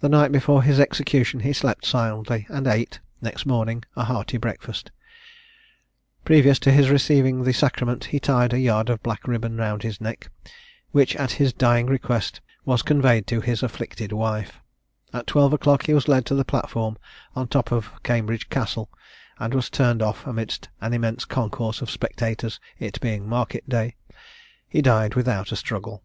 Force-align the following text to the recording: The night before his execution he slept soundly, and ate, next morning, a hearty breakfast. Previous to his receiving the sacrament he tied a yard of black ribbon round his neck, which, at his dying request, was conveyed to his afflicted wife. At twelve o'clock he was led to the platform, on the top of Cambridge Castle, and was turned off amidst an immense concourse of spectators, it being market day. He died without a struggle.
The 0.00 0.08
night 0.08 0.32
before 0.32 0.62
his 0.62 0.80
execution 0.80 1.40
he 1.40 1.52
slept 1.52 1.84
soundly, 1.84 2.46
and 2.48 2.66
ate, 2.66 3.00
next 3.20 3.44
morning, 3.44 3.84
a 3.94 4.04
hearty 4.04 4.38
breakfast. 4.38 4.90
Previous 6.24 6.58
to 6.60 6.72
his 6.72 6.88
receiving 6.88 7.44
the 7.44 7.52
sacrament 7.52 8.06
he 8.06 8.18
tied 8.18 8.54
a 8.54 8.58
yard 8.58 8.88
of 8.88 9.02
black 9.02 9.28
ribbon 9.28 9.58
round 9.58 9.82
his 9.82 10.00
neck, 10.00 10.30
which, 10.92 11.14
at 11.16 11.32
his 11.32 11.52
dying 11.52 11.84
request, 11.84 12.40
was 12.64 12.80
conveyed 12.80 13.26
to 13.26 13.42
his 13.42 13.62
afflicted 13.62 14.10
wife. 14.10 14.58
At 15.12 15.26
twelve 15.26 15.52
o'clock 15.52 15.84
he 15.84 15.92
was 15.92 16.08
led 16.08 16.24
to 16.32 16.34
the 16.34 16.46
platform, 16.46 16.96
on 17.36 17.42
the 17.44 17.50
top 17.50 17.70
of 17.72 17.92
Cambridge 18.02 18.48
Castle, 18.48 18.88
and 19.38 19.52
was 19.52 19.68
turned 19.68 20.00
off 20.00 20.26
amidst 20.26 20.70
an 20.80 20.94
immense 20.94 21.26
concourse 21.26 21.82
of 21.82 21.90
spectators, 21.90 22.58
it 22.78 22.98
being 23.02 23.28
market 23.28 23.68
day. 23.68 23.96
He 24.66 24.80
died 24.80 25.14
without 25.14 25.52
a 25.52 25.56
struggle. 25.56 26.02